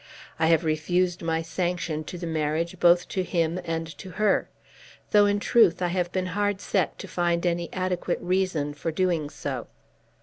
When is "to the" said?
2.05-2.25